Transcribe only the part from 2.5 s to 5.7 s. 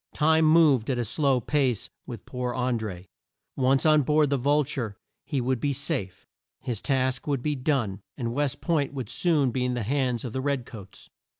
An dré. Once on board the Vul ture he would